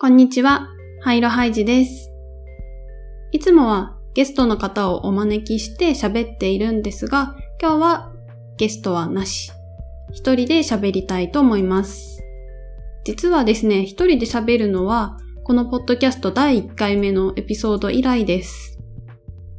[0.00, 0.68] こんにちは、
[1.00, 2.12] ハイロハイジです。
[3.32, 8.12] いつもはゲストの方をお招きして喋っているんですが、今日は
[8.58, 9.50] ゲストはなし。
[10.12, 12.22] 一人で喋りたいと思います。
[13.02, 18.78] 実はですね、一人で喋るのは、このポッドキャスト第1回目のエピソード以来です。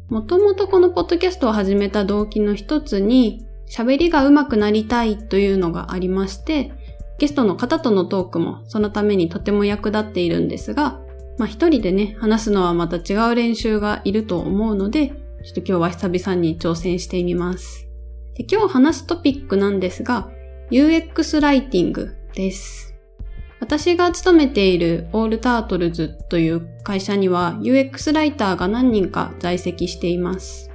[0.07, 6.71] もともとこのポッドキャストを始めた動機の一つに、喋りが上手くなりたいというのがありまして、
[7.19, 10.99] ゲストの方とのトークもそのためにとても役立っているんですが、
[11.37, 15.15] まあ一人でね、話すのはまた違う練習がいると思うので、ちょ
[15.51, 17.87] っと今日は久々に挑戦してみます。
[18.35, 20.29] で今日話すトピックなんですが、
[20.71, 22.95] UX ライティングです。
[23.59, 30.71] 私が勤めているオールタートルズという会社には UX ライターが何人か在籍しています。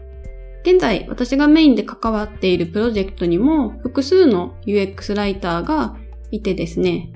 [0.62, 5.96] 現在私がメインで関わっているプロジェクトにも複数の UX ライターが
[6.36, 7.12] いてですね、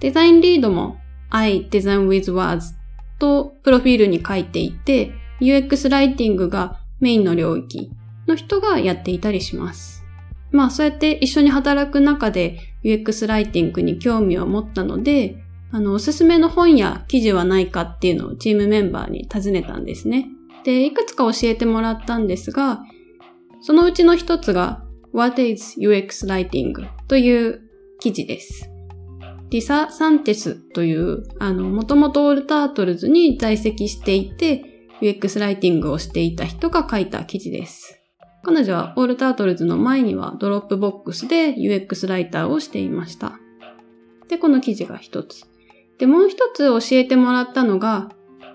[0.00, 0.96] デザインリードも
[1.30, 2.74] I design with words
[3.18, 7.90] とプロフィールに書いていて、UX ライティングがメインの領域
[8.26, 10.04] の人がやっていたりします。
[10.50, 15.36] まあそうやって一緒に働く中で UX ライティングに興味を持ったので、
[15.72, 20.26] あの、おすすめの本や記事はないかっていうのをチームメンバーに尋ねたんですね。
[20.64, 22.82] で、いくつか教えてもらったんですが、
[23.60, 26.88] そのうちの一つが What is UX Writing?
[27.06, 27.69] という
[28.00, 28.70] 記事です。
[29.50, 34.64] リサ・サンテスという、あの、もともと All Turtles に在籍していて、
[35.00, 38.00] UX ライティングをしていた人が書いた記事です。
[38.42, 43.38] 彼女は All Turtles の前には Dropbox で UX ライターをしていました。
[44.28, 45.44] で、この記事が一つ。
[45.98, 48.10] で、もう一つ教えてもらったのが、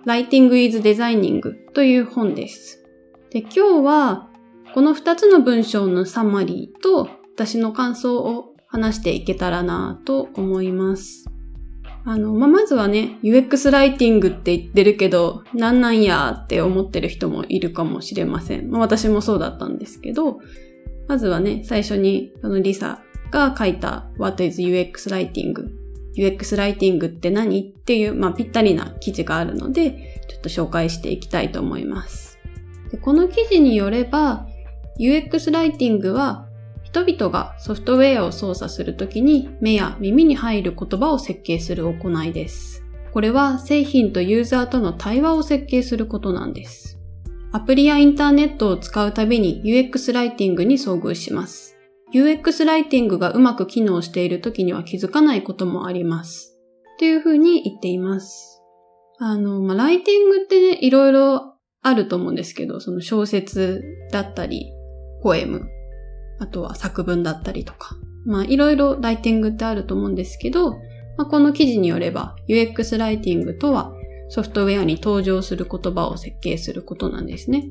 [0.06, 1.42] Writing is Designing
[1.74, 2.84] という本です。
[3.32, 4.30] で、今日は、
[4.74, 11.26] この二つの文章のサマリーと私の感想を話していけたらなと思います。
[12.04, 18.69] あの、まあ、まずはね、UX ライティングって言ってるけど、なんなんやって思ってる人もいるかもしれません。
[18.69, 20.40] まあ、私もそうだったんですけど、
[21.08, 25.53] まずはね、最初に、そのリサが書いた What is UX Writing?
[26.18, 32.38] UX ライティングって何っていう、まあ、ぴったりな記事があるので、ちょっと紹介していきたいと思います。
[32.92, 34.46] でこの記事によれば、
[35.00, 36.47] UX ライティングは
[36.95, 42.85] 人々がソフトウェアを操作するときに目や耳に入る言葉を設計する行いです。
[43.11, 46.97] これは製品とユーザーとの対話を設計することなんです。
[47.51, 51.75] アプリやインターネットを使うたびに UX ライティングに遭遇します。
[52.13, 56.57] UX ライティングがうまく機能しているときには気づかないこともあります。
[56.97, 58.62] というふうに言っています。
[59.19, 63.83] あの、まあ、ライティングってね、いろいろあると思うんですけど、その小説
[64.13, 64.72] だったり、
[65.22, 65.75] ポエム、
[66.40, 67.97] あとは作文だったりとか。
[68.25, 70.72] まあいろいろライティングってあると思うんですけど、
[71.18, 73.94] まあ、この記事によれば UX ライティングとは
[74.29, 77.69] ソフトウェアに登場する言葉を設計することなんですね。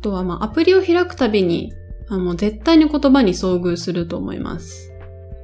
[0.00, 1.72] あとはまあアプリを開くたびに
[2.08, 4.90] あもう絶対に言葉に遭遇すると思います。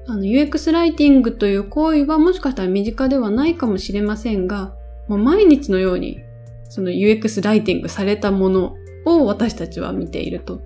[0.08, 4.74] あの UX ライティングという行為はもしかしたら身近ではないかもしれませんが、
[5.08, 6.18] もう毎日のように
[6.68, 8.74] その UX ライティングされたもの
[9.06, 10.62] を私たちは見ていると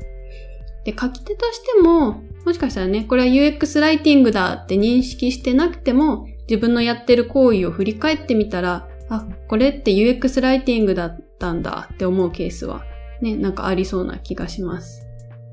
[0.84, 12.84] で、書き手としても、もしかしたらね、これは UX ライティングだって認識してなくても、自分のやってる行為を振り返ってみたら、あ、これって UX ライティングだったんだって思うケースは、
[13.20, 15.06] ね、なんかありそうな気がします。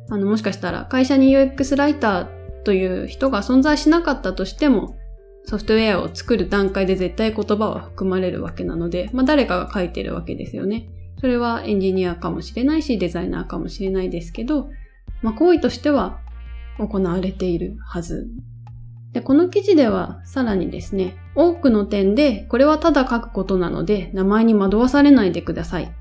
[0.10, 4.98] あの、もしかしたら会社に UX ライターという人が存在しなかったとしても、
[5.46, 10.90] ソフトウェアを作る段階で絶対言葉は含まれるわけなので、まあ誰かが書いてるわけですよね。
[11.20, 14.70] それはエンジニアかもしれないし、デザイナーかもしれないですけど、
[15.22, 16.20] まあ、行為としては
[16.78, 18.28] 行われているはず。
[19.14, 25.92] で、この記事ではさらにですね、多くの点でこれはただ書くことなので名前に惑わされないでください。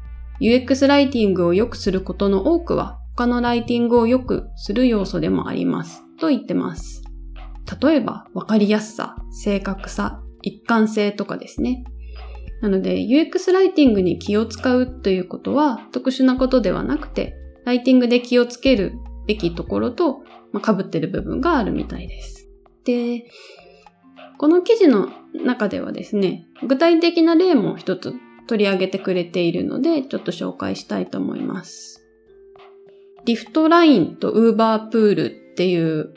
[0.40, 6.02] UX ライティングを良くすることの多くは他のライティングを良くする要素でもあります。
[6.18, 7.02] と言ってます。
[7.80, 11.84] 例えば、わかりやすさ、正確さ、一貫性とかですね。
[12.62, 17.34] なので、UX ライティングに気を使うということは特殊なことではなくて、
[17.64, 18.94] ライティングで気をつける
[19.26, 20.22] べきところと、
[20.52, 22.48] まあ、被ってる部分があるみたいです。
[22.84, 23.26] で、
[24.38, 28.14] この記事の中ではですね、具体的な例も一つ
[28.46, 32.04] 取り上げてくれているので、ちょっと紹介したいと思います。
[33.24, 36.14] Lyft Line と Uber Pool っていう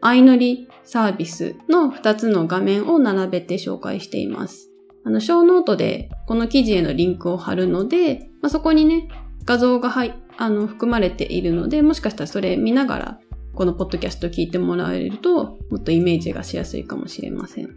[0.00, 4.70] 相乗りサービスの2つの画面を並べて紹介しています。
[5.04, 9.08] あの、 show note でこの記事へのリンクを貼るので、まあ、そこにね、
[9.44, 13.20] 画像が入ってあの、含まれているので、もしかしたらそれ見ながら、
[13.54, 17.70] このポッドキャスト聞いてもらえると、もっとイメージがしやすいかもしれません。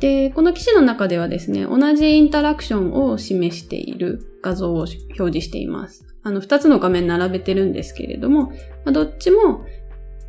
[0.00, 6.04] で、この記事の中ではですね、同じインタラクションを示している画像を表示しています。
[6.22, 8.56] あの、二つの画面並べてるんですけれども、ま
[8.86, 9.64] あ、どっちも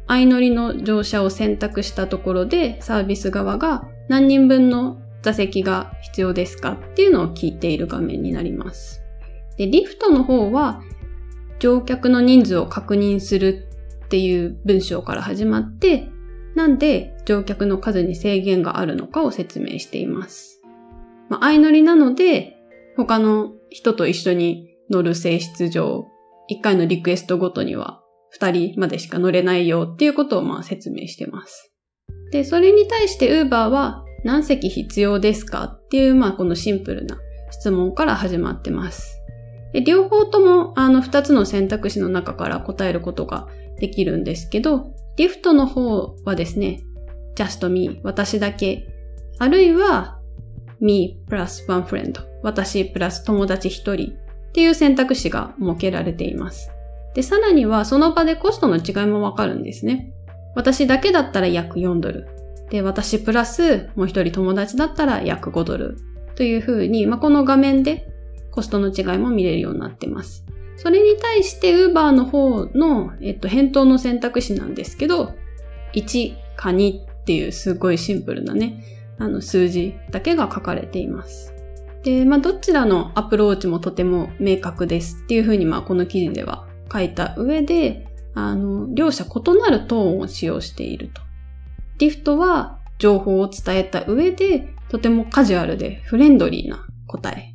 [0.08, 9.02] 相乗りの乗車を選択したところでサービス側が何人分の座席が必要ですかっていうのを聞いている画面になります。
[9.58, 10.82] で、リフトの方は
[11.60, 13.68] 乗客の人数を確認する
[14.06, 16.10] っていう文章から始まって、
[16.56, 20.62] なんで乗客の数に制限があるのかを説明しています。
[21.30, 22.58] まあ、相乗りなので、
[22.98, 26.08] 他の人と一緒に乗る性質上、
[26.50, 28.02] 1回のリクエストごとには
[28.40, 31.74] 2人までしか乗れないよっていうことをまあ説明してます。
[32.32, 37.18] で、それに対して Uber は何席必要ですかっていうまあこのシンプルな
[37.52, 39.15] 質問から始まってます。
[39.76, 46.86] で両方ともあの2つの選択肢の中から答えることができるんですけど、リフトの方はですね、
[47.36, 48.88] just me 私だけ、
[49.38, 50.22] あるいは
[50.80, 56.72] me plus one friend 私プラス友達1人っていう選択肢が設けられています。
[57.14, 60.14] で、さらにはその場でコストの違いもわかるんですね。
[60.56, 62.30] 私だけだったら約4ドル。
[62.70, 65.98] で、私プラスもう一人友達だったら約5ドル。
[66.36, 68.15] というふうに、まあ、この画面で
[68.56, 70.46] コストの違いも見れるようになってます。
[70.78, 75.34] それに対して Uber の方の、えっと、返答の選択肢なんですけど、
[75.94, 78.82] 1か2っていうすごいシンプルなね、
[79.18, 81.54] あの数字だけが書かれています。
[82.04, 91.22] で、まあ、どちらのアプローチもとても明確ですっていうふうに、まあ、この記事では書いた上で、あの、両者異なるトーンを使用していると。
[91.98, 97.55] リフトは情報を伝えた上で、とてもカジュアルでフレンドリーな答え。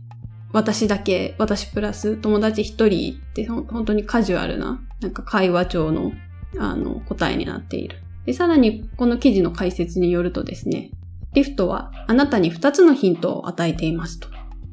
[0.52, 6.12] 私だけ、私プラス友達一人って本当にカジュアルな、なんか会話帳の、
[6.58, 7.98] あの、答えになっている。
[8.26, 10.90] で、さらにこの記事の解説によるとですね、
[11.32, 14.28] リフトはあなたに2つのヒントを与えていますと。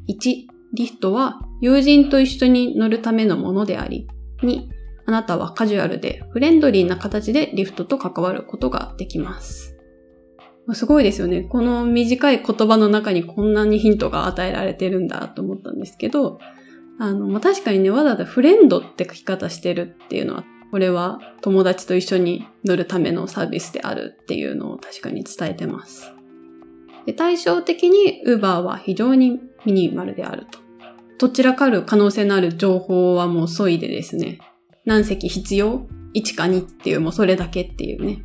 [0.10, 4.08] 1、リフトは友人と一緒に乗るためのものであり、
[4.42, 4.68] 2、
[5.06, 9.77] あなたはカジュアルでフレンドリーな形でリフトと関わることができます。
[10.74, 11.42] すごいですよね。
[11.42, 16.40] この短い言葉の中にこんなにヒントが与えられてるんだと思ったんですけど、
[17.00, 26.12] あの、まあ、確かにね、わざわざフレンドって書き方してるっていうのは、これは友達と一緒に乗るためのサービスであるっていうのを確かに伝えてます。
[27.06, 30.60] で対照的に Uber は非常にミニマルであると。
[31.20, 34.40] どちらかる可能性のある情報はもう削いでですね、
[34.86, 38.24] 何席必要 ?1 か2っていうもうそれだけっていうね。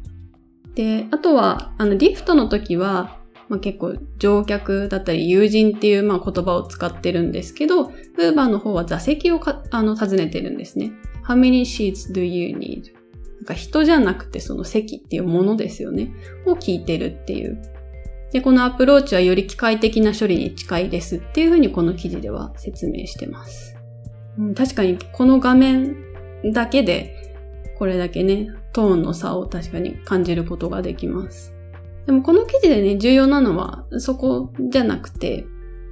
[0.74, 10.92] で、あとは、あの、リフトの時は、まあ、結構乗客だったり友人っていうまあ言葉を使ってるんですけど、ウーバーの方は座席をかあの尋ねてるんですね。
[11.28, 12.94] How many seats do you need?
[13.36, 16.14] なんか人じゃなくてその席っていうものですよね。
[16.46, 17.60] を聞いてるっていう
[18.32, 23.76] で、このアプローチはより機械的な処理に近いですっていうふうにこの記事では説明してます。
[24.38, 25.96] うん、確かにこの画面
[26.52, 27.21] だけで
[27.82, 31.52] これだけね、トーンの差を確かに感じることができます。
[32.06, 35.46] でもこの記事でね、重要なのはそこじゃなくて、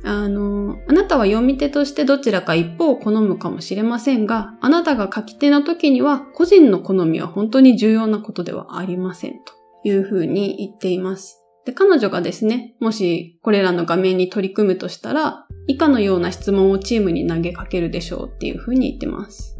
[0.04, 9.52] あの、あなたは読み手としてどちらか一方を好むかもしれませんが、あなたが書き手の時には個人の好みは本当に重要なことではありませんと
[9.82, 11.42] いうふうに言っています。
[11.66, 19.59] で、彼女がですね、もしこれらの画面に取り組むとしたら、以下のような質問をチームに投げかけるでしょうっていうふうに言ってます。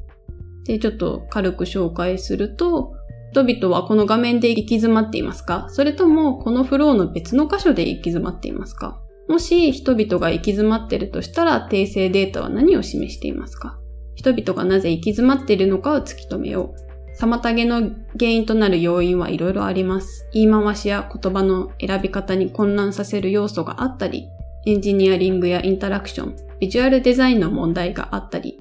[0.65, 2.95] で、ちょっと軽く紹介すると、
[3.33, 5.67] 人々はこの画面で行き詰まっていますか？
[5.69, 9.01] それともこのフローの別の箇所で行き詰まっていますか？
[9.29, 13.79] もし人々が行き詰まっているとしたら訂正データは何を示していますか？
[14.17, 16.91] 人々がなぜ行き詰まっているのかを突き止めよう。
[17.23, 17.83] 妨げの
[18.19, 20.29] 原因となる要因はいろいろあります。
[20.33, 24.27] 言い回しや言葉の選び方に混乱させる要素があったり、
[24.67, 28.59] エンジニアリングやインタラクション、ビジュアルデザインの問題があったり、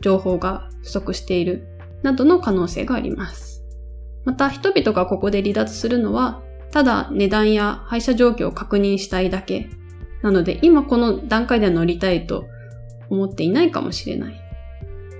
[0.00, 1.66] 情報が不足している、
[2.02, 3.64] などの可能性があります。
[4.24, 9.68] また、人々がここで離脱するのは、ただ値段や配車状況を確認したいだけ。
[10.22, 12.46] なので、今この段階で乗りたいと
[13.10, 14.40] 思っていないかもしれない。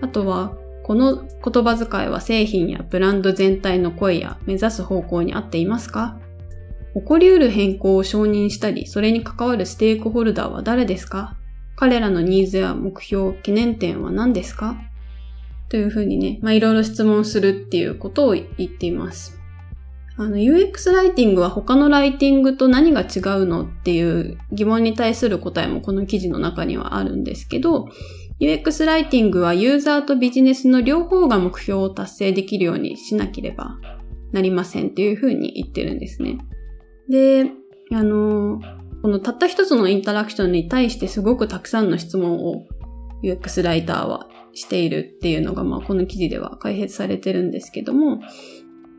[0.01, 6.19] あとは、この言葉遣いは製品やブランド全体の声や目指す方向に合っていますか？
[6.95, 11.37] 起こり得る変更を承認したり、それに関わるステークホルダーは誰ですか？
[11.77, 14.77] 彼らのニーズや目標、懸念点は何ですか？
[15.73, 19.41] というふうにね、まあ、いろいろ質問するっていうことを言っています。
[20.19, 27.89] あの、UX ライティングは他のライティングと何が違うのっていう疑問に対する答えもこの記事の中にはあるんですけど、
[28.39, 33.79] UX ライティングはユーザーとビジネスの両方が目標を達成できるようにしなければ
[34.33, 36.37] なりませんっていうふうに言ってるんですね。
[37.09, 37.51] で、
[37.93, 38.61] あの、
[39.01, 42.67] このたった一つのインタラクションに対してすごくたくさんの質問を
[43.25, 48.21] UX ライターはしているっていうのが、まあ、この記事では解説されてるんですけども、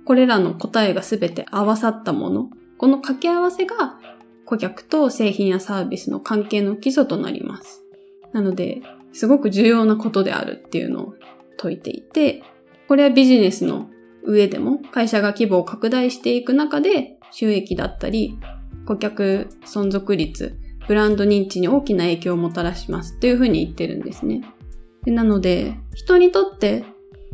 [0.06, 4.00] これらの答えがすべて合わさったもの、この掛け合わせが
[4.46, 7.84] 顧客と製品やサービスの関係の基礎となります。
[8.34, 8.82] なので、
[9.14, 11.14] すごく重要なことであるっていうのを
[11.58, 12.44] 説いていて、
[12.88, 13.90] これはビジネスの
[14.24, 18.38] 上でも会社が規模を拡大していく中で収益だったり、
[18.86, 20.58] 顧客存続率、
[20.88, 24.42] ブランド認知に大きな影響をもたらしますっていうふうに言ってるんですね。
[25.06, 26.84] なので、人にとって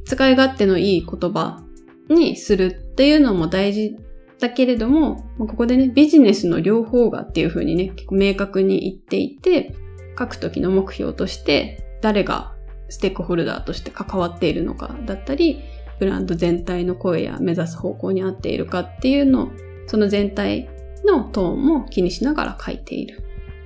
[0.05, 1.63] 使い勝手のいい言葉
[2.09, 3.95] にするっていうのも大事
[4.39, 9.75] だけれども、ここでね、ビジネスの両方がっていうふうにね、結構明確に言っていて、
[10.17, 12.53] 書くときの目標として、誰が
[12.89, 15.61] ステークホルダーとして関わっているのかだったり、
[15.99, 19.49] ブランド全体の声や目指す方向に合っているかっていうのを、
[19.87, 20.69] その全体
[21.05, 23.21] のトーンも気にしながら書いている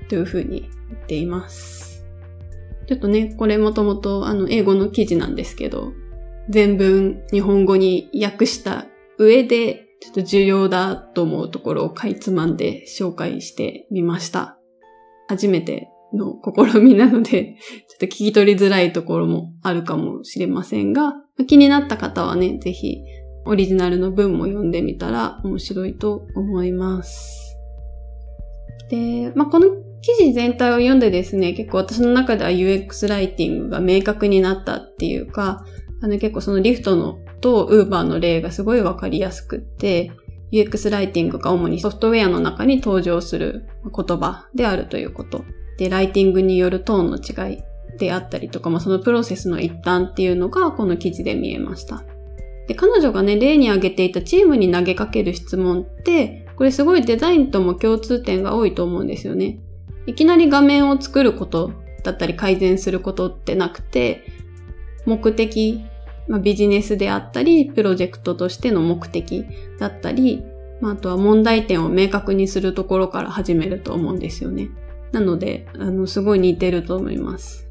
[0.10, 1.93] というふうに言っています。
[2.88, 5.94] ちょっとね、これもともとあの英語の記事なんですけど、
[6.50, 8.88] 全文日本語に訳した
[9.18, 14.58] 上で、ちょっと重要だと思うところをかいつまんで紹介してみました。
[15.30, 17.56] 初めての試みなので、
[17.88, 21.14] ちょっと聞き取りづらいところもあるかもしれませんが、
[21.48, 22.98] 気になった方はね、ぜひ
[23.46, 27.58] オリジナルの文も読んでみたら面白いと思います。
[28.90, 29.68] で、まあ、この
[30.04, 35.66] 記事全体を読んでですね、結構私の中では UX ライティングが明確になったっていうか、
[36.02, 40.12] あの結構そのリフトのと Uber の例がすごいわかりやすくって、
[40.52, 45.46] UX ライティングが主にソフトウェアの中に登場する言葉であるということ。
[45.78, 47.64] で、ライティングによるトーンの違い
[47.98, 52.04] であったりとか、まあ、そのプロセスの一端っていうのがこの記事で見えました。
[52.68, 59.60] で、彼女がね、例に挙げていたチームに投げかける質問って、これすごいデザインとも共通点が多いと思うんですよね。
[60.06, 61.72] いきなり画面を作ること
[62.04, 64.26] だったり改善することってなくて、
[65.06, 65.84] 目的、
[66.28, 69.46] まあ、ビジネスであったり、プロジェクトとしての目的
[69.80, 70.44] だったり、
[70.82, 74.70] まあ、あとは問題点を明確にするところから始めると思うんですよね。
[75.12, 77.70] なので、あの、すごい似てると思います。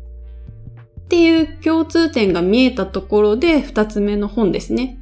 [1.01, 4.99] っていう共通点が見えたところで、二つ目の本ですね。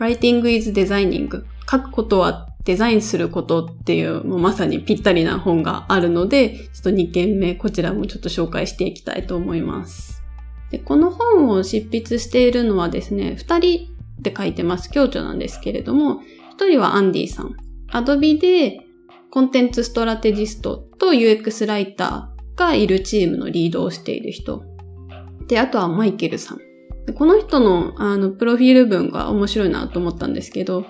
[0.00, 10.22] Writing is Designing 書くことはデザインすることっていう、もうまさにぴったりな本があるので、ちょっと2件目、こちらもちょっと紹介していきたいと思います。
[10.70, 14.90] でこの本を執筆しているのはですね、2人で書いてます。
[14.90, 16.22] 共著なんですけれども、
[16.58, 17.54] 1人はアンディさん。
[17.92, 18.80] Adobe で
[19.30, 24.64] コンテンツストラテジストと UX ライターがいるチームのリードをしている人。
[25.48, 26.58] で、あとはマイケルさん。
[27.14, 30.86] この人の、あの、プロフィール文が面白いなと思ったんですけど、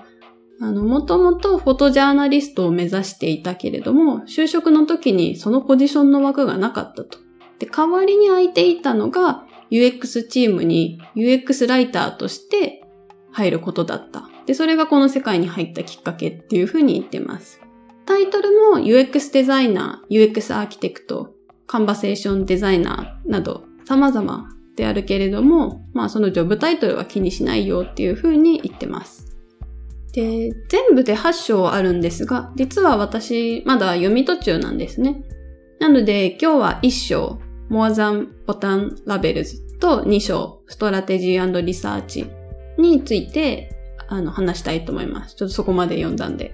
[0.61, 7.19] あの、もともとフォトジャーナリストを目指していたけれども、就職の時にそのポジションの枠がなかったと。
[7.59, 12.83] で、代わりに空いていたのが UX チームに UX ライターとして
[13.31, 14.29] 入ることだった。
[14.45, 17.61] で、それがこの世界に入ったきっかけっていうふうに言ってます。
[18.05, 21.33] タイトルも UX デザイナー、UX アーキテクト、
[21.67, 29.24] カンバセーションデザイナーなど様々であるけれども、まあそのジョブタイトルは気にしないよっていうふうに言ってます。
[30.15, 35.21] で、全部で8章あるんですが、実は私まだ読み途中なんですね。
[35.79, 42.27] なので今日は1章、More Than Button Labels と2章、Strategy リサーチ
[42.77, 43.75] について
[44.07, 45.35] あの話したいと思います。
[45.35, 46.53] ちょっとそこまで読んだんで。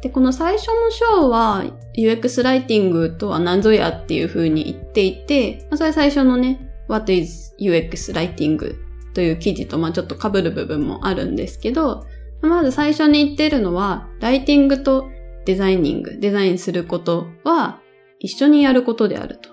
[0.00, 1.64] で、この最初の章は
[1.98, 8.76] UX ライティングとは何ぞやっていう風に言っていて、それ最初のね、What is UX Writing
[9.12, 12.06] という記事とまあちょっと被る部分もあるんですけど、
[12.42, 15.08] まず最初に言ってるのは、ライティングと
[15.44, 17.80] デザイニング、デザインすることは
[18.18, 19.50] 一緒にやることであると。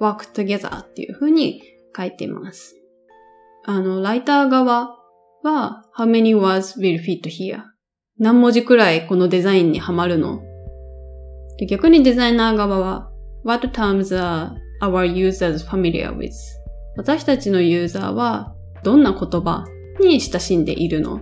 [0.00, 1.62] work together っていう風に
[1.96, 2.76] 書いています。
[3.64, 4.96] あの、ライター側
[5.42, 7.62] は how many words will fit here?
[8.18, 10.42] 何文字くらいこのデザインにはまるの？
[11.58, 13.10] で逆にデザイナー側は
[13.44, 16.30] What terms are our users familiar with?
[16.96, 19.64] 私たちのユーザーはどんな言葉
[20.00, 21.20] に親しんでいるの？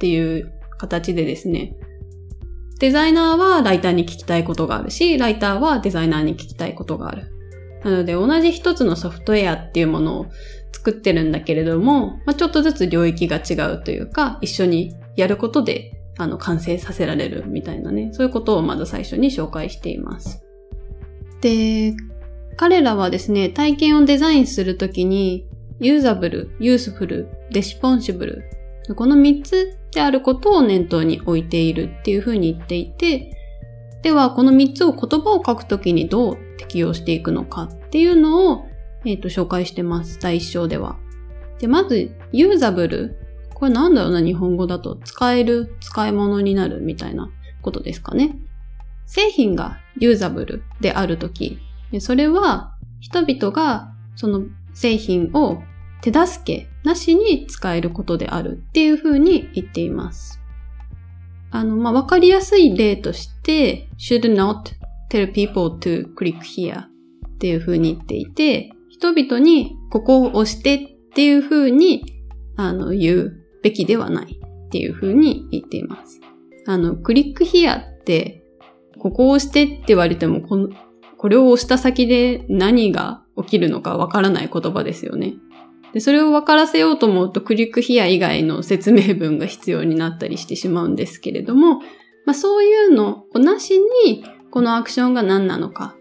[0.00, 1.76] っていう形でですね、
[2.78, 7.30] デザイナーはライターに聞きたいことがあるし、ライターはデザイナーに聞きたいことがある。
[7.84, 10.26] なので同じ一つのソフトウェアっていうものを
[10.72, 20.42] 作ってるんだけれども、まあ、ちょっとずつ領域が違うというか、一緒にやることであの、完成させられるみたいなね、そういうことをまず最初に紹介しています。
[21.40, 21.94] で、
[22.56, 25.46] 彼らはですね、体験をデザインするときに、
[25.78, 28.44] usable、useful、responsible、
[28.94, 33.36] この3つであることを念頭に置いているっていうふうに言っていて、
[34.02, 38.66] では、この3つを言葉を書くときにどう適用していくのかっていうのを、
[39.04, 40.18] えっ、と、紹介してます。
[40.20, 40.96] 第1章では。
[41.58, 43.16] で、まず、 usable。
[43.54, 44.96] これなんだろうな、日本語だと。
[45.04, 47.30] 使える、使い物になるみたいな
[47.60, 48.38] ことですかね。
[49.06, 51.58] 製品が usable であるとき、
[51.98, 54.42] それは人々がその
[54.72, 55.62] 製品を
[56.02, 60.40] 手助けなしに使えることであるっていうふうに言っています。
[61.50, 64.72] あの、まあ、わかりやすい例として、should not
[65.10, 66.88] tell people to click here っ
[67.38, 70.78] ていうふうに言っていて、人々にここを押してっ
[71.12, 72.22] ていうふうに、
[72.56, 76.20] あの、言うべきではないっていうふうに言っています。
[76.66, 78.44] あの、クリックヒアって、
[78.98, 80.68] ここを押してって言われてもこの、
[81.16, 85.34] これを押した先で何が起きるのかわからない言葉ですよね。
[85.92, 91.80] で、それを分からせようと思うとクリックヒア以外の説明文が必要になったりしてしまうんですけれども、
[92.26, 95.96] まあそういうのをなしに、このアクションが何なのか、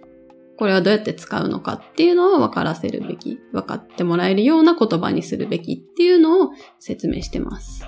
[0.57, 7.85] これはどうやって使うのかっていうのを分からせるべき、分かってもらえるような言葉にするべきっていうのを説明してます。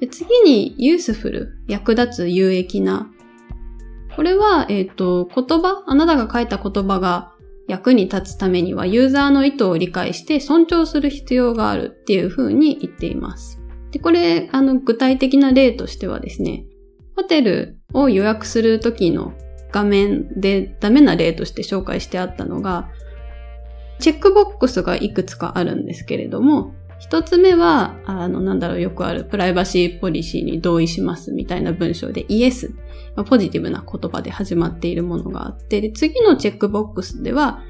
[0.00, 3.10] で次に、useful、役立つ有益な。
[4.16, 7.34] これは、えっ、ー、と、言葉、あなたが書いた言葉が
[7.68, 13.60] 役に立つためにはユーザーの意図を理解して尊重する必要があるっていうふうに言っています。
[13.90, 16.64] で、これ、あの、具体的な例としてはですね、
[17.14, 19.34] ホテルを予約するときの
[19.70, 22.90] 画面でダメな例として紹介してあったのが、
[23.98, 32.72] チェックボックスがいくつかあるんですけれども、一つ目は、あの、なんだろう、よくあるプライバシーポリシーに同意しますみたいな文章でイエス、
[33.24, 37.62] ポジティブな言葉で始まっているものがあって、で次のチェックボックスでは、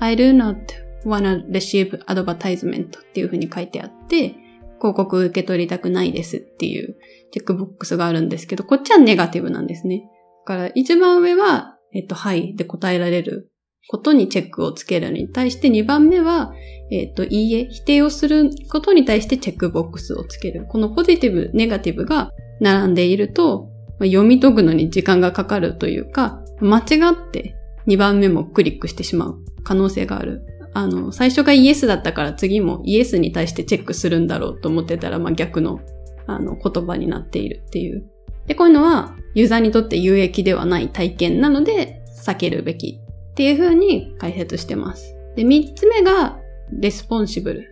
[0.00, 0.56] I do not
[1.04, 4.34] wanna receive advertisement っていうふうに書いてあって、
[4.78, 6.96] 広告受け取りたくないですっていう
[7.32, 10.08] チェックボックスがあるんですけど、こっちはネガティブなんですね。
[10.46, 13.50] だから一番上は、えっと、はいで答えられる
[13.88, 16.52] ことにチェックをつけるのに対して2番目は、
[16.90, 20.66] えっ、と、いいえ、否定をすることに対してチェックボックスをつける。
[20.66, 23.68] このポジティブ、ネガティブが並んでいると、
[24.06, 26.82] 読み解くのに時間がかかるというか、間違
[27.12, 30.46] って2番目もクリックしてしまう可能性がある。
[30.72, 35.80] あの、最初がイエスだったから次もイエスに対してチェックするんだろうと思ってたら、まあ、逆の、
[36.26, 38.06] あの、言葉になっているっていう。
[38.46, 43.00] で、こういうのはユーザーにとって有益ではない体験なので避けるべき
[43.32, 45.14] っていう風に解説してます。
[45.36, 46.38] で、三つ目が、
[46.72, 47.66] responsible。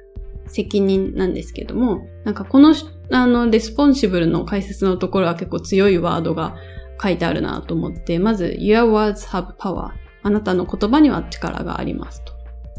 [0.46, 2.74] 責任なんですけども、なんかこの、
[3.10, 6.56] あの、 responsible の解説のところは結構強いワードが
[7.02, 9.90] 書いてあるなと思って、まず、your words have power.
[10.22, 12.32] あなたの言葉には力がありますと。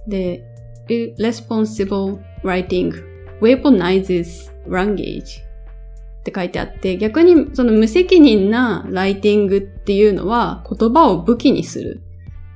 [0.08, 0.44] で、
[1.18, 2.92] irresponsible writing
[3.42, 12.02] weaponizes language って書いてあって、逆にその無責任なライティングっていうのは言葉を武器にする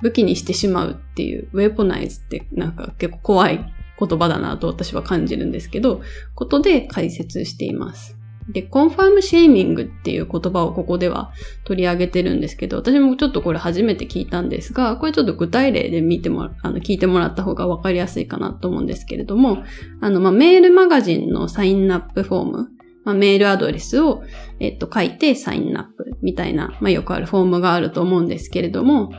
[0.02, 6.02] 武器にしてしまうっていう、 weaponize ってなんか結構怖い言葉だなと私は感じるんですけど、
[6.36, 8.18] ことで解説しています。
[8.50, 11.32] で、コンファームシェーミングっていう言葉をここでは
[11.64, 19.64] 取り上げてるんですけど、私もちょっとこれ初めて聞いたんですが、これちょっと具体例で見てもあの、聞いてもらった方がわかりやすいかなと思うんですけれども、
[20.02, 22.70] あの、まあ、メールマガジンのサインアップフォーム、
[23.06, 24.24] まあ、メールアドレスを、
[24.60, 29.12] えっと、書いてサインアップみたいな、まあ、よくあるフォームがあると思うんですけれども、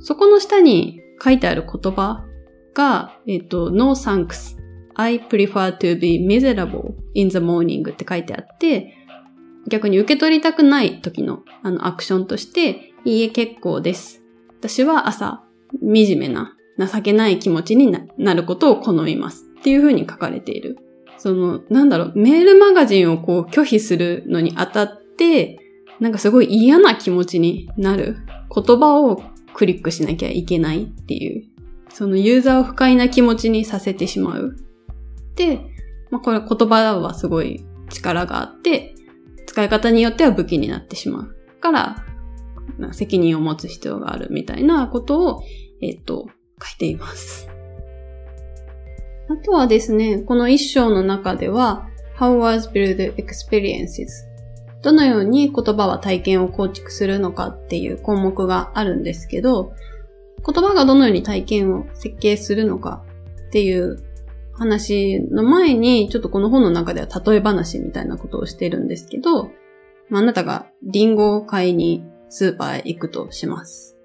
[0.00, 2.24] そこの下に書いてある言葉
[2.74, 4.58] が、えっ、と、no thanks.
[4.94, 8.94] I prefer to be miserable in the morning って書いてあって、
[9.68, 14.22] 逆に受け取りたくない時のあのアクションとして、いいえ結構です。
[14.58, 15.42] 私は朝、
[15.80, 20.78] 惨めな、情けない気持ちになることを好みますっていう風に書かれている。
[21.18, 25.58] その、なんだろう、メールマガジンをこう拒否するのにあたって、
[26.00, 28.16] なんかすごい嫌な気持ちになる
[28.54, 31.44] 言葉をクリックしなきゃいけないっていう、
[31.92, 34.56] そのユーザーを不快な気持ちにさせてしまう。
[35.36, 35.60] で、
[36.10, 38.94] まあ、これ言葉はすごい力があって、
[39.46, 41.36] 使い方によっては武器になってしまう。
[41.60, 42.04] から、
[42.92, 45.42] 責任を持つ必要があるみたいなことを、
[45.82, 46.26] えっ、と、
[46.62, 47.48] 書いています。
[49.28, 54.06] あとはですね、この一章の中では、How was build experiences?
[54.82, 59.72] どのように言葉は体験を構築するのかっていう項目があるんですけど、
[60.46, 63.04] 言葉がどのように体験を設計するのか
[63.48, 64.02] っていう
[64.54, 69.50] 話の前に、ちょっとこの本の中では例え話みたいなことをしてるんですけど、
[70.08, 73.96] まあ、あなたがリンゴを買いにスーパーへ行くとします。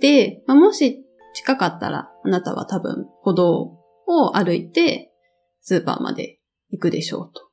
[0.00, 5.12] で、まあ、もし近かったら、あなたは多分歩道を歩いて
[5.60, 6.38] スーパーまで
[6.70, 7.48] 行くでしょうと。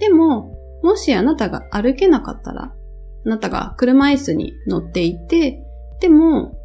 [0.00, 5.62] でも、もしあなたが歩けなかったら、あなたが車椅子に乗っていて、
[6.00, 6.57] でも、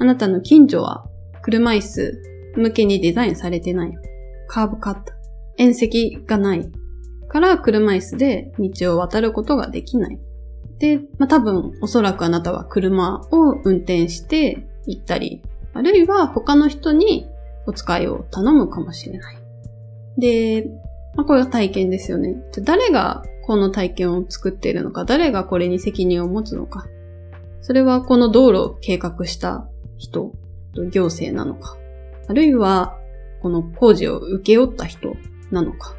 [0.00, 1.04] あなたの近所は
[1.42, 2.22] 車椅子
[2.56, 3.92] 向けにデザインされてない。
[4.48, 5.12] カーブカット。
[5.58, 6.70] 縁石がない。
[7.28, 10.18] から車椅子で道を渡ることができない。
[10.78, 15.42] で、まあ、多分おそらくあなたは車を運転して行ったり、
[15.74, 17.28] あるいは他の人に
[17.66, 19.36] お使いを頼むかもしれない。
[20.16, 20.66] で、
[21.14, 22.42] まあ、これは体験ですよね。
[22.52, 26.86] じゃ誰がこの体験を作っているのか、誰がこれに責任を持つのか。
[27.60, 29.68] それはこの道路を計画した
[30.00, 30.32] 人、
[30.90, 31.76] 行政なのか？
[32.26, 32.96] あるいは、
[33.42, 35.14] この工事を請け負った人
[35.50, 35.94] なのか？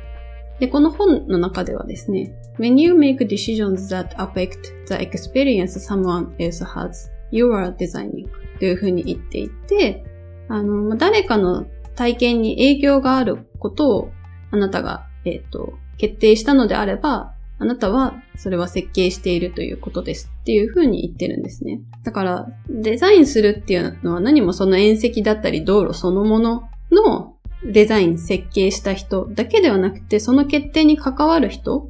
[0.60, 8.28] で、この本の中ではですね、When you make decisions that affect the experience someone else has, you are designing
[8.60, 10.04] というふうに言っていて、
[10.50, 14.12] あの、誰かの体験に影響があることを
[14.52, 21.80] あなたが、えっ、ー、と、決定したのであれば、あなたはそれは設計しているということですっていうふうに言ってるんですね。
[22.04, 31.88] だから、デザインするっていうのは何もその縁石だったり道路そのもののデザイン、設計した人だけではなくて、その決定に関わる人、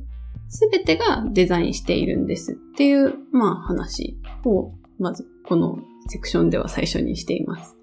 [0.50, 5.80] すべてがデザインしているんですっていう、まあ話を、まずこの
[6.10, 7.78] セクションでは最初にしています。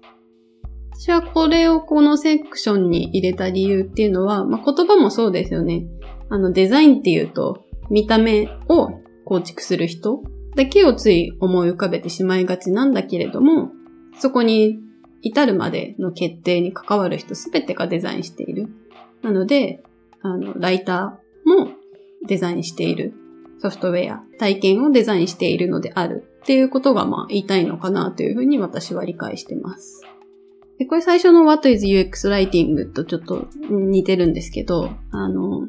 [0.93, 5.87] 私はこれをこのセクションに入れた理由っていうのは、まあ、言葉もそうですよね。
[6.29, 10.23] あのデザインっていうと、見た目を構築する人
[10.55, 13.71] だけをつい思い浮かべてしまいがちなんだけれども、
[14.19, 14.79] そこに
[15.21, 18.67] 至るまでの決定に関わる人すべてがデザインしている。
[19.21, 19.83] なので、
[20.21, 21.71] あの、ライターも
[22.27, 23.13] デザインしている。
[23.61, 30.01] ソフトウェア、体験をデザインしているのであるっていうことがまあ言いたいのかなというふうに私は理解してます。
[30.77, 35.67] でこれ最初の What is UX Writing とちょっと似てるんですけど、あの、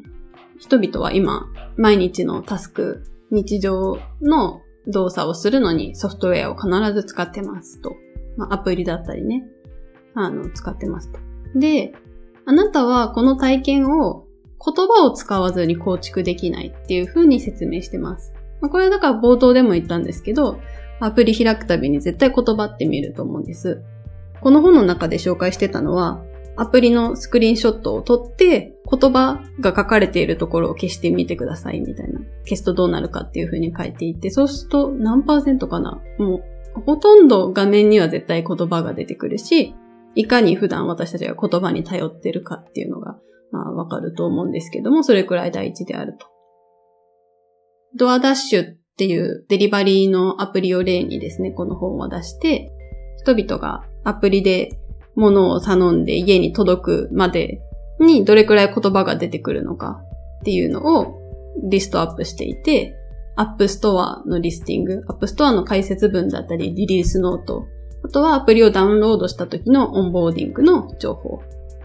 [0.61, 7.95] 人々は今、毎日のタスク、日常の動作をするのにソフトウェアを必ず使ってますと。
[8.37, 9.43] まあ、アプリだったりね、
[10.13, 11.19] あの、使ってますと。
[11.55, 11.93] で、
[12.45, 14.27] あなたはこの体験を
[14.63, 18.31] 言葉を使わずに構築できないっていう風に説明してます。
[18.61, 20.59] まあ、これはだから冒頭でも言ったんですけど、
[20.99, 23.81] アプリ開くたびに絶対言葉って見ると思うんです。
[24.41, 26.23] この本の中で紹介してたのは、
[26.57, 32.19] アプリのスクリーンショットを撮って、言葉が書かれているところを消してみてくださいみたいな。
[32.43, 36.43] 消すとどうなるかっていう風に書いていて、そうすると何パーセントかなもう
[36.85, 39.75] ほとんど画面には絶対言葉が出てくるし、
[40.15, 43.17] いかに普段私たちが言葉に頼ってるかっていうのが、
[43.51, 46.27] まあわかると思うんですけども、それくらい大事であると。
[47.97, 52.71] DoorDash っていうデリバリーのアプリを例にですね、この本を出して、
[53.19, 54.79] 人々がアプリで
[55.15, 57.61] 物を頼んで家に届くまで
[57.99, 60.01] にどれくらい言葉が出てくるのか
[60.39, 61.19] っていうのを
[61.63, 62.95] リストアップしていて、
[63.35, 67.65] App Store のリスティング、 App Store の解説文だったり、リリースノート、
[68.03, 71.41] あとはアプリをダウンロードした時のオンボーディングの情報、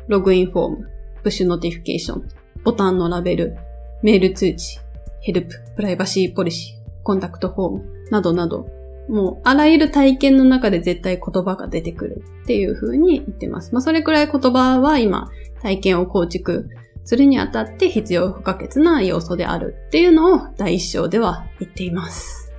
[0.08, 0.90] ログインフォーム、
[1.22, 2.28] push notification、
[2.64, 3.56] ボタンのラベル、
[4.02, 4.80] メール通知、
[5.20, 8.66] ヘルプ、プライバシーポリシー、コンタクトフォーム、などなど、
[9.08, 13.72] もうあらゆる体験の中で絶対言葉が出てくるっていう風に言ってます。
[13.72, 15.30] まあそれくらい言葉は今
[15.62, 16.68] 体験を構築
[17.04, 22.52] するにあたって必要不可欠な要素であるっていうのを第一章では言っています。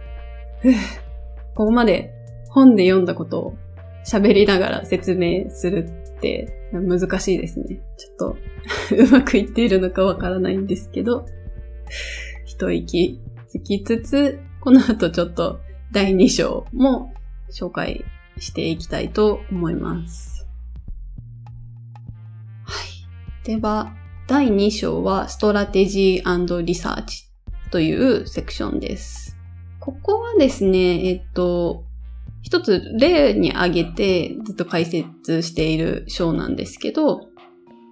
[1.54, 2.14] ここまで
[2.50, 3.54] 本で読んだことを
[4.06, 7.82] 喋りながら説明するって難しいですね。
[7.98, 8.38] ちょっと
[8.96, 11.26] うまくいっているのかわからないんですけど、
[12.46, 15.60] 一息つきつつ、この後ちょっと
[15.92, 17.14] 第2章も
[17.52, 18.04] 紹介
[18.40, 20.46] していきたいと思います。
[22.66, 22.84] は
[23.44, 23.46] い。
[23.46, 23.94] では、
[24.28, 27.26] 第2章はストラテジーリサーチ
[27.72, 29.38] というセクションです。
[29.80, 31.86] ここはですね、えっと、
[32.42, 37.30] 一つ例に挙げてずっと解説している章なんですけど、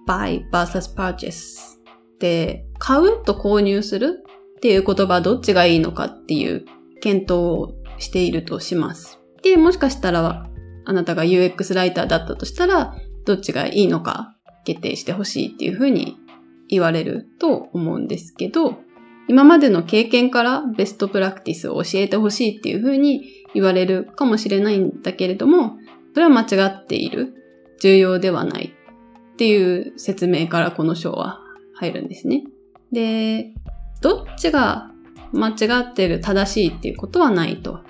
[0.06, 1.78] buy vs purchase
[2.18, 4.22] で、買うと購入する
[4.56, 6.66] っていう言葉どっちがいいのかっていう
[7.00, 9.18] 検討をしているとします。
[9.42, 10.48] で、もしかしたら
[10.84, 16.16] あなたが UX ライターだったとしたら、どっちがいいのか決定してほしいっていうふうに
[16.68, 18.76] 言われると思うんですけど、
[19.28, 25.76] 今までの経験からベストプラクティスを教えてほしいっていうふうに言われるかもしれないんだけれども、
[26.14, 27.34] それは間違っている。
[27.80, 28.72] 重要ではない。
[29.34, 31.40] っていう説明からこの章は
[31.74, 32.44] 入るんですね。
[32.92, 33.52] で、
[34.00, 34.90] どっちが
[35.32, 37.80] 間違ってる正しいっていうことはないと。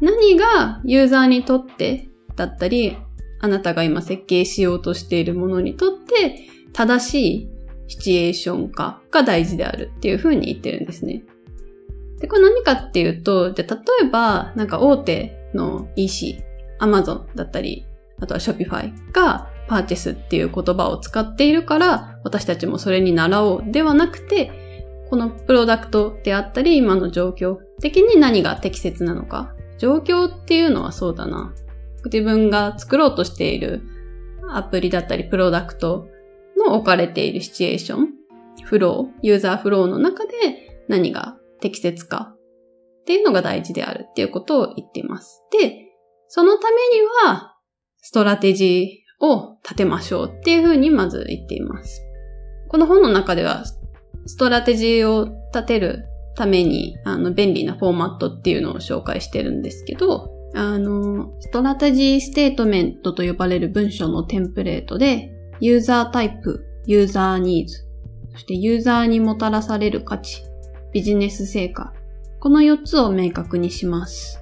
[0.00, 2.96] 何がユーザーにとってだったり、
[3.40, 7.50] あなたが今設計しようとしているものにとって正しい
[7.88, 11.24] シチュエーション化が大事であるっていうふうに言ってるんですね。
[12.20, 16.42] で、これ何かっていうと、じゃ例えば、なんか大手の EC、
[16.80, 17.86] Amazon だったり、
[18.20, 24.50] あとは Shopify がパーチェスっていう言葉を使っているから、私たちもそれに習おうではなくて、
[25.10, 29.54] このプロダクトであったり、今の状況的に何が適切なのか。
[29.78, 31.52] 状況っていうのはそうだな。
[32.06, 33.82] 自分が作ろうとしている
[34.50, 36.06] アプリだったり、プロダクト
[36.56, 38.08] の置かれているシチュエーション、
[38.64, 45.42] フロー、ユーザーフローの中で何が適切かっていうのが大事であるっていうことを言っています。
[45.50, 45.86] で、
[46.28, 47.56] そのためには、
[48.00, 52.02] ストラテジーを立てましょうっていうふうにまず言っています。
[52.68, 53.64] この本の中では、
[54.26, 56.07] ストラテジーを立てる
[56.38, 67.84] ために、あの、便利なフォーマットっていうのを紹介してるんですけど、あの、ストラテジーステートメントと呼ばれる文章のテンプレートで、ユーザータイプ、ユーザーニーズ、
[68.32, 70.44] そしてユーザーにもたらされる価値、
[70.92, 71.92] ビジネス成果、
[72.38, 74.40] この4つを明確にします。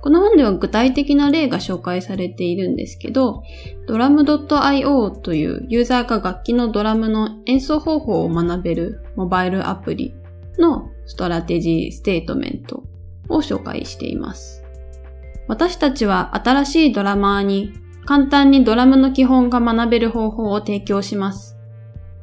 [0.00, 3.42] この本では具体的な例が紹介されているんですけど、
[3.86, 10.14] Drum.io というユーザーが楽器のドラムの演奏方法を学べるモバイルアプリ
[10.58, 12.84] のストラテジーステートメント
[13.28, 14.62] を紹介しています。
[15.48, 17.72] 私たちは新しいドラマーに
[18.04, 21.56] 簡単にドラムの基本が学べる方法を提供します。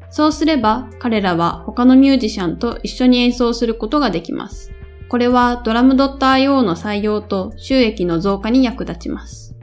[0.09, 4.71] そうすれば彼らは他のミュージシャンと一緒に演奏することができます。
[5.09, 9.55] これはドラム .io の採用と収益の増加に役立ちます。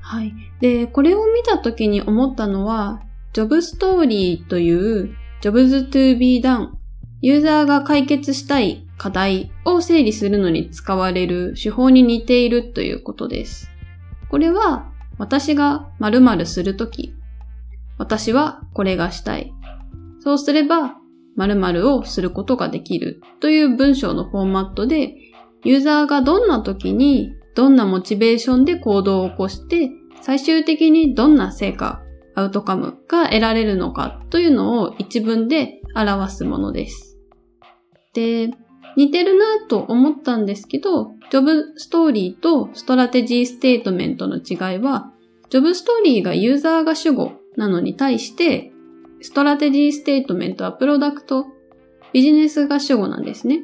[0.00, 0.32] はい。
[0.60, 6.70] で、これを見た時に思ったのは、ジョブストーリーという Jobs to be done
[7.22, 13.70] ユーザーが解決したい課題を整理するのに使われる手法に似ているということです。
[14.30, 17.14] これは私が〇〇するとき、
[17.98, 19.52] 私はこれがしたい。
[20.20, 20.96] そうすれば
[21.36, 25.14] 〇〇をすることができるという文章のフォーマットで、
[25.64, 32.02] ユーザーがどんな時にどんなモチベーションで行動を起こして、最終的にどんな成果、
[32.34, 37.18] アウトカムが得られるのかというのを一文で表すものです。
[38.12, 38.50] で、
[38.96, 45.12] 似てるなと思ったんですけど、ジョブストーリーとストラテジーステートメントの違いは、
[45.50, 48.72] ジョブストーリーがユーザーが主語なのに対して、
[49.20, 51.46] ストラテジーステートメントはプロダクト、
[52.12, 53.62] ビジネスが主語なんですね。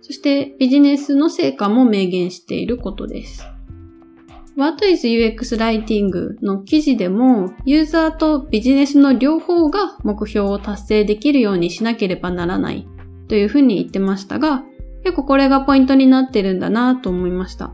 [0.00, 3.51] そしてビジネスの成果も明言していることです。
[4.54, 6.10] What is UX Writing
[6.42, 12.86] の記事でもユーザーとビジネスの両方が目標を達成できるようにしなければならない
[13.28, 14.62] というふうに言ってましたが、
[15.04, 17.72] 結構これがポイントになってるんだなと思いました。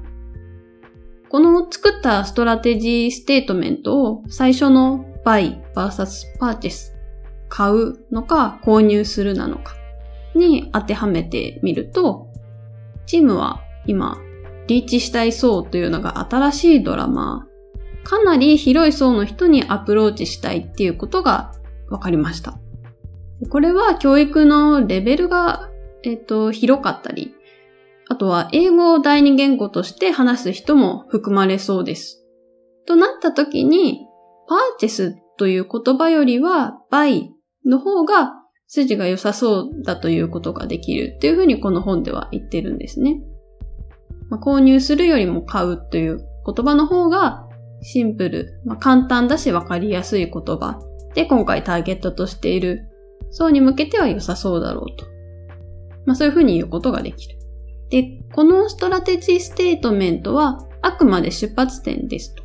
[1.29, 6.93] この作ったストラテジーステートメントを最初の buy vs purchase
[7.49, 9.75] 買うのか購入するなのか
[10.35, 12.29] に当てはめてみると、
[13.05, 14.17] チームは今、
[14.69, 17.47] リーチしたい層というのが新しいドラマー、
[18.05, 21.53] かなり広い層の人にアプローチしたいっていうことが
[21.89, 22.59] 分かりました。
[23.51, 25.71] これは教育のレベルが、
[26.05, 27.35] えっ、と、広かったり、
[28.09, 32.25] あとは英語を第二言語として話す人も含まれそうです。
[32.87, 34.07] となった時に、
[34.49, 37.33] パーチェスという言葉よりは、バイ
[37.65, 38.35] の方が
[38.67, 43.21] 筋が良さそうだということができるっていうふうにこの本では言ってるんですね。
[44.31, 47.47] まあ、購入するよりも買うという言葉の方が
[47.83, 50.81] シンプル、まあ、簡単だし分かりやすい言葉
[51.15, 52.89] で今回ターゲットとしている
[53.31, 55.07] 層に向けては良さそうだろうと。
[56.07, 57.39] まあそういうふうに言うことができる。
[57.91, 62.45] で、このストラテジーステートメントはあくまで出発点ですと。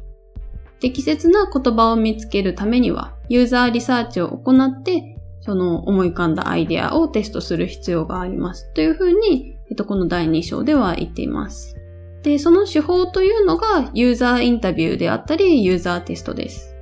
[0.80, 8.74] 適切な言葉を見つけるためには、ユーザーリサーチを行って、その思い浮かんだアイデアをテストする必要があります。
[8.74, 11.76] というふうに、えっと、この第2章では言っています。
[12.22, 16.76] で、その手法というのがユーザーインタビューであったり、ユーザーテストです。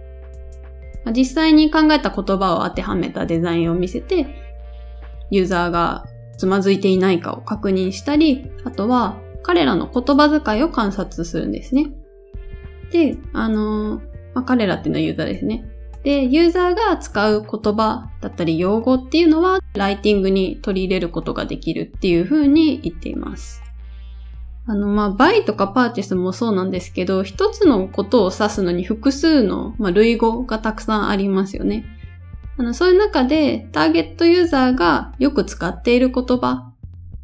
[1.15, 4.27] 実際に考えた言葉を当てはめたデザインを見せて、
[5.29, 6.03] ユーザーが
[6.37, 11.93] つまずいていないかを確認したり、あとは彼らの言葉遣いを観察するんですね。
[12.91, 14.01] で、あのー、
[14.33, 15.63] まあ、彼らっていうのはユーザーですね。
[16.03, 23.61] で、ユーザーが使う言葉だったり用語っていうのは、ライティングに取り入れることができるっていうふうに言っています。
[24.65, 31.85] あの、まあ、バイとかパーチェスもそうなんですけど、一つのことを指すのに複数の、まあ、類語がたくさんありますよね。
[32.57, 36.73] あの、そういう中で、ターゲットユーザーがよく使っている言葉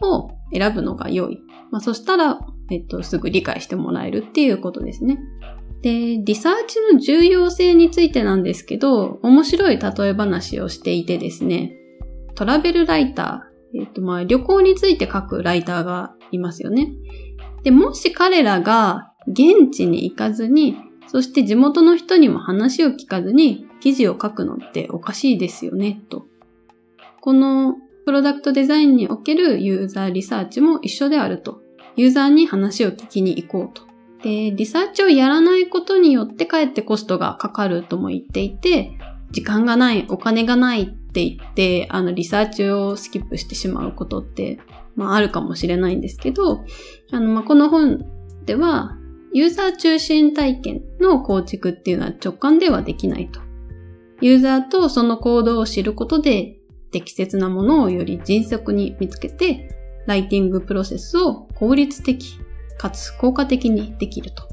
[0.02, 1.40] を選ぶのが良い。
[1.72, 5.20] まあ、そしたら、えっと、すぐ理解してもらえるっていうことですね。
[5.82, 11.74] で、リサーチの重要性についてなんですけど、面白い例え話をしていてですね、
[12.36, 16.94] トラベルライター、えっと、まあ、旅行について書くライターがいますよね。
[17.64, 26.26] で、もし彼らが現地に行かずに、そして地元の人にも話を聞かずに記事を書くのっておかしいですよね、と。
[27.22, 31.62] このプロダクトデザインにおけるユーザーリサーチも一緒であると。
[31.96, 33.87] ユーザーに話を聞きに行こうと。
[34.24, 38.98] で、リサーチをやらないことによってかえってコストがかかるとも言っていて、
[39.32, 44.60] 時間がない、お金がないって言って、あの、リサーチをスキップしてしまうことって、
[44.96, 46.64] まあ、あるかもしれないんですけど、
[47.12, 48.06] あの、まあ、この本
[48.46, 48.98] では、
[49.34, 53.42] ユーザー中心体験の構築っていうのは直感ではできないと。
[54.22, 56.58] ユーザーとその行動を知ることで
[56.92, 59.70] 適切なものをより迅速に見つけて、
[60.08, 62.40] ライティングプロセスを効率的
[62.78, 64.44] かつ効果的にできると。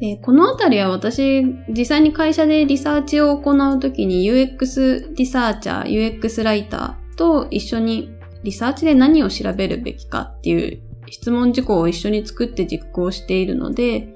[0.00, 8.10] でこのあたりは私、実際に会社でリサーチを行うときに UX リサーチャー、UX ライターと一緒に
[8.42, 14.14] リサーチで何を調べるべきかっていう質問事項を一緒に作って実行しているので、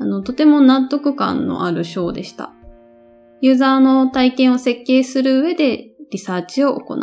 [0.00, 2.52] あの、とても納得感のある章でした。
[3.40, 7.00] ユーザーの体験を設計する上でリサーチを行う。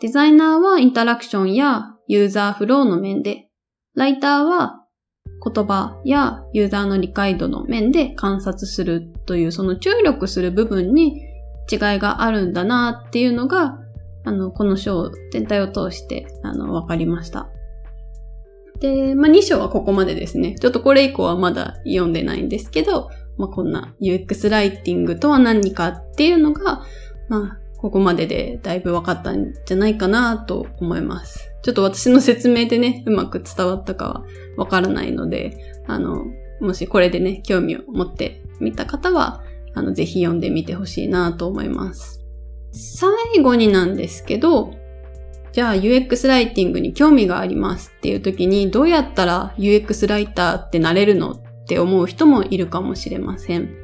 [0.00, 3.48] デザイナーはインタラクションやユーザーフローの面で、
[3.94, 4.85] ライターは
[5.44, 11.22] 言葉やユーザーの理解度の面で観察するというその注力する部分に
[11.70, 13.78] 違いがあるんだなっていうのが、
[14.24, 17.48] あの、この章全体を通して、あの、わかりました。
[18.80, 20.56] で、まあ、2章はここまでですね。
[20.56, 26.82] ちょっとこれ以降はまだ読んでないんですけど、まあ、こんな UX ライティングとは何かっていうのが、
[27.28, 31.52] まあ、ここまででだいぶ分かったんじゃないかなと思います。
[31.62, 34.24] ちょっと私の説明でね、うまく伝わったかは
[34.56, 36.24] わからないので、あの、
[36.60, 39.42] もしこれでね、興味を持ってみた方は、
[39.74, 42.24] あの、ぜひ読んでみてほしいなと思います。
[42.72, 44.72] 最後になんですけど、
[45.52, 53.74] じゃあ UX ライティングに興味がありますっていう時にどうやったら UX ライターってなれるのって思う人もいるかもしれません。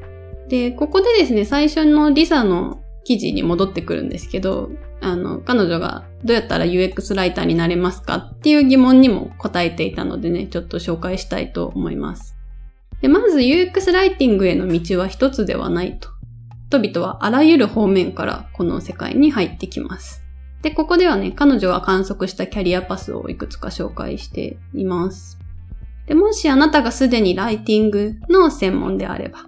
[0.49, 4.69] で、ここでですね、最初のリサの記事に戻ってくるんですけど、
[5.03, 12.35] あの、彼女がどうやったら UX ライターになれますかっていう疑問にも答えていたのでね、ちょっと紹介したいと思います。
[13.01, 16.09] でまず UX ライティングへの道は一つではないと。
[16.69, 20.23] 人々はあらゆる方面からこの世界に入ってきます。
[20.63, 25.37] で、ここではね、彼女が観測したキャリアパスをいくつか紹介しています。
[26.07, 29.45] で、もしあなたがすでにライティングの専門であれば、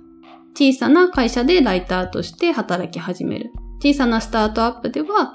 [0.53, 3.51] 小さな会社でライターとして働き始める。
[3.79, 5.33] 小さなスタートアップでは、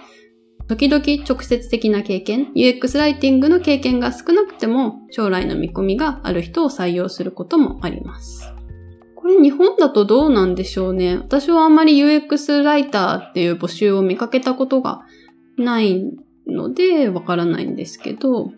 [0.68, 8.54] 時々直接的な経験、UX ライティングの経験が少なくても将来の見込みがある人を採用することもあります。
[9.16, 11.16] これ日本だとどうなんでしょうね。
[11.16, 15.00] 私はあんまり UX ライターっていう募集を見かけたことが
[15.58, 16.04] ない
[16.46, 18.52] のでわからないんですけど、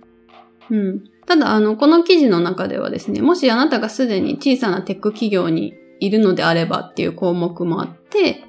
[0.71, 1.05] うん。
[1.27, 8.45] ただ、あの、この記事の中ではですね、もしあなたがすでに小さなテック企業にいるのであればっていう項目もあって、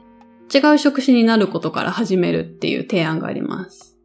[0.53, 3.97] 違う職種になることから始めるっていう提案があります。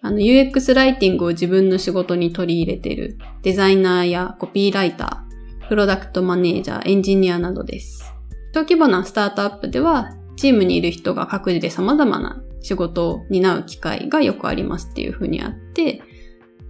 [0.00, 8.12] あの、UX ライティングを自分の仕事に取り入れているデザイナーやコピーライター、プロダクトマネージャー、エンジニアなどです。
[8.52, 16.02] 小規模なスタートアップでは、チームにいる人が各自で様々な仕事を担う機会がよくありますっていうふうにあって、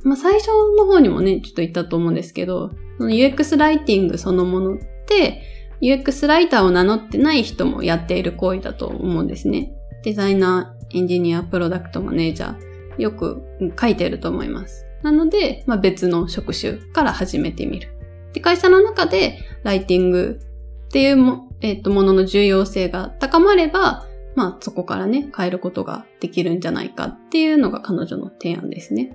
[0.02, 5.42] まあ最初の方にもね、ちょっと言ったと思うんですけど、その UX ライティングそのものって、
[5.82, 9.74] UX ライターを名乗ってない人もやっている行為だと思うんですね。
[10.04, 13.42] デザイナー、エンジニア、プロダクトマネージャー、よく
[13.80, 14.86] 書いてると思います。
[15.02, 17.88] なので、まあ、別の職種から始めてみる。
[18.32, 20.40] で、会社の中でライティング
[20.86, 29.12] っていうも、えっ、ー、と、ものの重要性が高まれば、まあそこからね、変えることができるんじゃないかっていうのが彼女の提案ですね。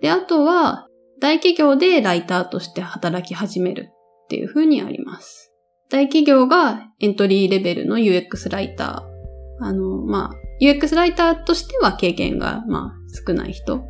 [0.00, 0.86] で、あとは、
[1.20, 5.47] 大企業でライターとして働き始めるっていう風にあります。
[5.90, 13.86] 大企業がエントリーレベルの UX ライター、あの、まあ、UX ライターとしては経験が、まあ、少ない人も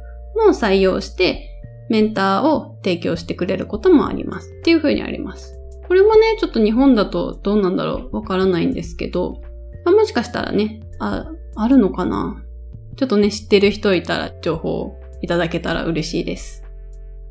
[0.53, 1.51] 採用して、
[1.89, 4.51] メンターを提供してくれることもあります。
[4.61, 5.59] っていう風にあります。
[5.89, 9.41] これもね、ちょっと日本だとどうなんだろうわからないんですけど、
[9.85, 12.45] まあ、もしかしたらね、あ、あるのかな
[12.97, 16.63] ちょっとね、知ってる人いたら情報をいただけたら嬉しいです。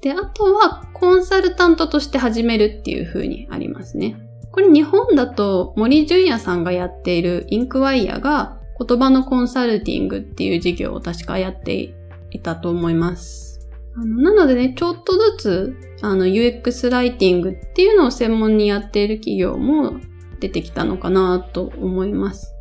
[0.01, 4.26] で、あとは、コンサルタントとして始めるっていう風にありますね。
[4.57, 11.93] これ日本だと森淳也さんがやっているインクワイヤーが言葉のコンサルティングっていう事業を確かやって
[12.31, 13.69] いたと思います。
[13.95, 19.99] あのなのでね、ちょっとずつあの UX ライティングっていうのを専門にやっている企業も
[20.39, 22.55] 出てきたのかなと思います。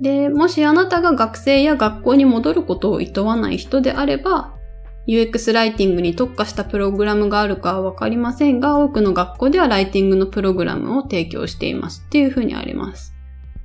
[0.00, 4.56] で、もしあなたが学生や学校に戻ることを厭わない人であれば、
[5.08, 13.14] UX ライティングに特化したプログラムがあるかはわかりませんが、多くの学校ではライティングのプログラムを提供していますっていうふうにあります。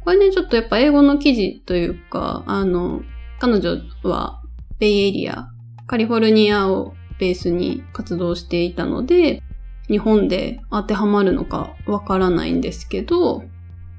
[0.04, 3.02] これね、ちょっとやっぱ英語の記事というか、あの、
[3.40, 4.42] 彼女は
[4.80, 5.50] ベイエリア、
[5.88, 9.42] カリフォルニアをベースに活動していたので、
[9.88, 13.44] 日本で当てはまるのかわからないんですけど、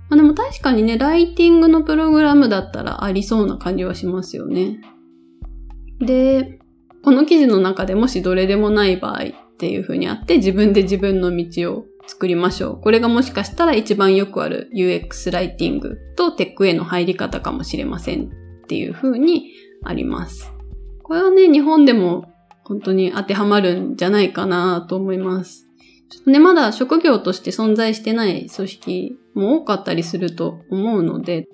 [0.08, 4.80] まあ、でも確かにね、ライティングのプログラムだったらありそうな感じはしますよね。
[6.00, 6.60] で、
[7.06, 12.80] この記事の中でもしどれでもない場合っていう風にあって自分で自分の道を作りましょう。
[12.80, 18.26] これがもしかしたら一番よくある UX ライティングとテックへの入り方かもしれませんっ
[18.66, 19.52] ていう風に
[19.84, 20.52] あります。
[21.04, 22.24] これはね、日本でも
[22.64, 25.68] 本当に当てはまるんじゃないかなと思います。
[26.10, 31.46] ちょっとね、まだ職業として存在してない組織も多かったりすると思うので、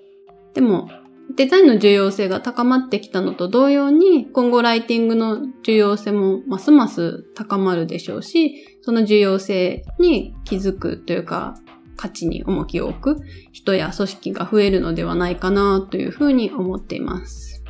[0.54, 0.88] でも
[1.36, 11.54] デザインの重要性が高まってきたのと同様に、今後ライティングの重要性もますます高まるでしょうし、その重要性に気づくというか、
[11.96, 13.20] 価値に重きを置く
[13.52, 17.62] 人や組織が増えるのではないかなというふうに思っています。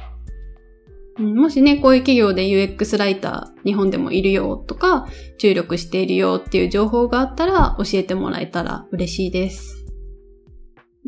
[1.19, 5.07] もしね、こういう企業で UX ライター日本でもいるよとか、
[5.39, 9.82] 注力しているよっていう情報があったら教えてもらえたら嬉しいです。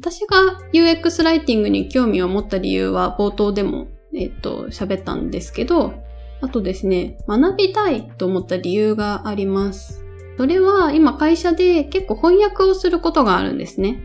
[0.04, 5.94] 私が UX ライティングに興味を持った理由は冒頭でも、えっと、喋ったんですけど、
[6.42, 10.04] あとですね、学びたいと思った理由があります。
[10.36, 14.02] それは今会社で結構翻訳をすることがあるんですね。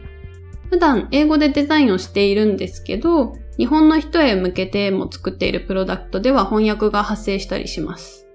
[0.70, 8.26] 普段英語でデザインをしているんですけど、日本の人へ向けても作っているプロダクトでは翻訳が発生したりします。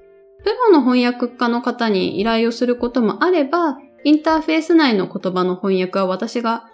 [0.44, 6.66] プロの翻訳家の方に依頼をすることもあれば、インターフェース内の言葉の翻訳は私が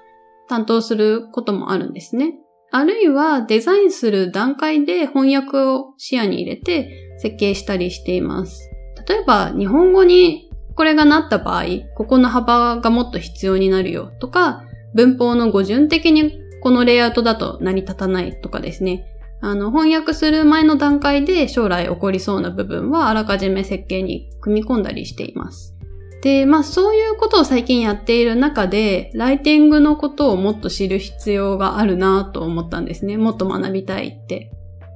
[0.50, 2.34] 担当することもあるんですね。
[2.72, 8.68] あるいはデザインする段階で翻訳を視野に入れて設計したりしています。
[9.08, 16.32] 例えば日本語にこれがなった場合、ここの幅がもっと必要になるよとか、文法の語順的に
[16.62, 19.06] このレイアウトだと成り立たないとかですね。
[19.40, 25.76] あの、翻訳する前の段階で将来起こりそうな部分はあらかじめ設計に組み込んだりしています。
[26.22, 33.16] で、まあそういうことを最近やっている中で、ライティングのことをもっと知る必要があるなと思ったんですね。
[33.16, 34.50] もっと学びたいって。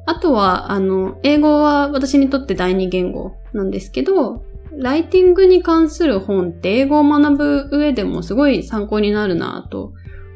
[0.07, 4.45] あとは、あの、英語は私にとって第二言語なんですけど、
[4.77, 9.93] ライティングに関する本って英語を学ぶ上でもすごい参考になるなと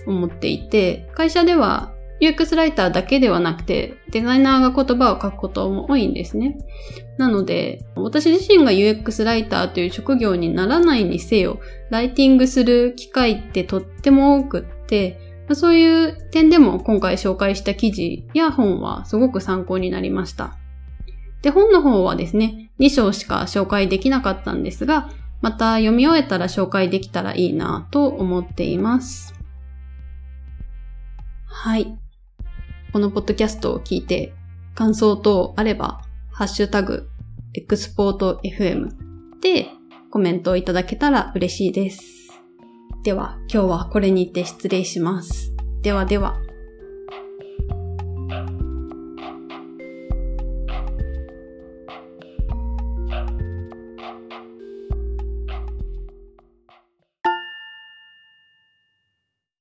[0.07, 6.59] 思っていて、会社では UX ライターだけではなくて、デザイナーが言葉を書くことも多いんですね。
[7.19, 11.61] なので、私自身が UX ライターという職業にならないにせよ、
[11.91, 20.57] ライティングする機会ってとっても多くって、そういう点でも今回紹介した記事や本はすごく参考になりました。
[21.43, 25.11] で、本の方はですね、2章しか紹介できなかったんですが、
[25.41, 29.35] また読み終えたら紹介できたらいいなと思っています。
[31.47, 31.99] はい。
[32.93, 34.33] このポッドキャストを聞いて
[34.75, 36.03] 感想等あれば、
[36.39, 37.11] ハッシュタグ、
[37.53, 38.91] エクスポート FM
[39.43, 39.67] で
[40.09, 42.01] コメントをいただけたら嬉しいです。
[43.03, 45.53] では、今日はこれにて失礼します。
[45.83, 46.39] ではでは。